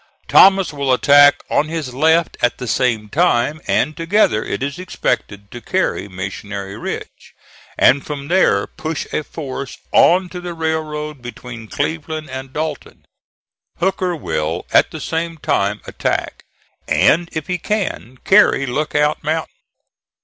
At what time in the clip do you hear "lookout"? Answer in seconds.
18.65-19.23